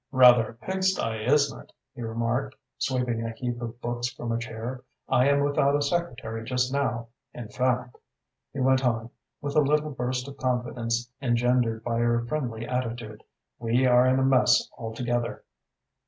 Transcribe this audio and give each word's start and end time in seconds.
"Rather 0.11 0.49
a 0.49 0.53
pigsty, 0.55 1.25
isn't 1.27 1.59
it?" 1.61 1.71
he 1.93 2.01
remarked, 2.01 2.55
sweeping 2.79 3.23
a 3.23 3.29
heap 3.33 3.61
of 3.61 3.79
books 3.81 4.07
from 4.09 4.31
a 4.31 4.39
chair. 4.39 4.81
"I 5.07 5.27
am 5.29 5.41
without 5.41 5.75
a 5.75 5.81
secretary 5.83 6.43
just 6.43 6.73
now 6.73 7.09
in 7.35 7.49
fact," 7.49 7.97
he 8.51 8.59
went 8.59 8.83
on, 8.83 9.11
with 9.41 9.55
a 9.55 9.61
little 9.61 9.91
burst 9.91 10.27
of 10.27 10.37
confidence 10.37 11.07
engendered 11.21 11.83
by 11.83 11.99
her 11.99 12.25
friendly 12.25 12.65
attitude, 12.67 13.23
"we 13.59 13.85
are 13.85 14.07
in 14.07 14.17
a 14.17 14.23
mess 14.25 14.67
altogether." 14.75 15.43